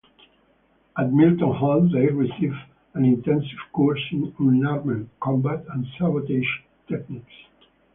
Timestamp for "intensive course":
3.05-4.01